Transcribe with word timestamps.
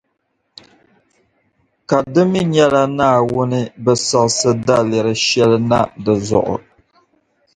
Ka 1.87 1.97
di 2.13 2.23
mi 2.31 2.41
nyɛla 2.53 2.83
Naawuni 2.97 3.61
bi 3.83 3.93
siɣisi 4.07 4.51
daliri 4.65 5.13
shεli 5.25 5.57
na 5.69 5.79
di 6.03 6.13
zuɣu. 6.27 6.57